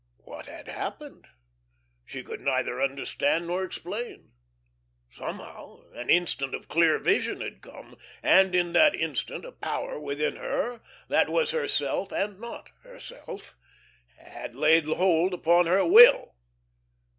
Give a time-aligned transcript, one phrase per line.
[0.23, 1.27] What had happened?
[2.05, 4.31] She could neither understand nor explain.
[5.11, 10.37] Somehow an instant of clear vision had come, and in that instant a power within
[10.37, 13.55] her that was herself and not herself,
[14.17, 16.33] and laid hold upon her will.